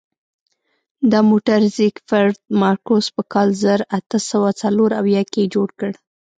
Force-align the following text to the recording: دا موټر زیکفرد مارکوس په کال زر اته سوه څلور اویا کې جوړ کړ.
دا 1.11 1.19
موټر 1.29 1.59
زیکفرد 1.77 2.37
مارکوس 2.61 3.05
په 3.15 3.21
کال 3.33 3.49
زر 3.63 3.79
اته 3.97 4.17
سوه 4.29 4.49
څلور 4.61 4.89
اویا 5.01 5.23
کې 5.33 5.51
جوړ 5.53 5.69
کړ. 5.79 5.91